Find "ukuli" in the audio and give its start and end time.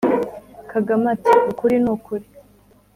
1.49-1.75, 1.95-2.27